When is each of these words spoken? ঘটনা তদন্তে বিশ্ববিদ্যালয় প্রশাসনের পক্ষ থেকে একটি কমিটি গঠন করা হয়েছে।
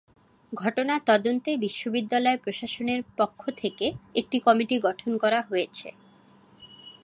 ঘটনা 0.53 0.95
তদন্তে 1.05 1.51
বিশ্ববিদ্যালয় 1.57 2.37
প্রশাসনের 2.37 3.01
পক্ষ 3.17 3.41
থেকে 3.57 3.85
একটি 4.15 4.37
কমিটি 4.39 4.75
গঠন 4.79 5.11
করা 5.17 5.39
হয়েছে। 5.41 5.87